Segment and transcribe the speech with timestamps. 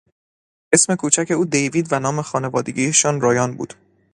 [0.75, 3.73] اسم کوچک او دیوید و نام خانوادگیش رایان بود.